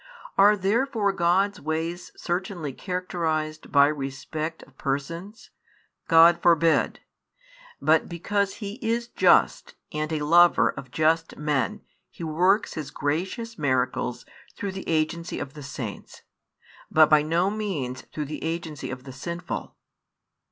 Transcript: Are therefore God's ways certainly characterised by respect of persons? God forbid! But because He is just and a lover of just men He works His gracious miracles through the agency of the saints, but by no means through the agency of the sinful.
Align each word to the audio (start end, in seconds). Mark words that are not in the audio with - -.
Are 0.35 0.57
therefore 0.57 1.11
God's 1.13 1.61
ways 1.61 2.11
certainly 2.17 2.73
characterised 2.73 3.71
by 3.71 3.85
respect 3.85 4.63
of 4.63 4.75
persons? 4.75 5.51
God 6.07 6.41
forbid! 6.41 7.01
But 7.79 8.09
because 8.09 8.55
He 8.55 8.79
is 8.81 9.07
just 9.09 9.75
and 9.91 10.11
a 10.11 10.21
lover 10.25 10.69
of 10.69 10.89
just 10.89 11.37
men 11.37 11.81
He 12.09 12.23
works 12.23 12.73
His 12.73 12.89
gracious 12.89 13.59
miracles 13.59 14.25
through 14.55 14.71
the 14.71 14.89
agency 14.89 15.37
of 15.37 15.53
the 15.53 15.61
saints, 15.61 16.23
but 16.89 17.07
by 17.07 17.21
no 17.21 17.51
means 17.51 18.01
through 18.11 18.25
the 18.25 18.41
agency 18.43 18.89
of 18.89 19.03
the 19.03 19.13
sinful. 19.13 19.75